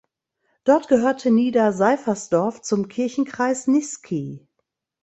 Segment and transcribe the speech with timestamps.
[0.63, 4.47] Dort gehörte Nieder Seifersdorf zum Kirchenkreis Niesky.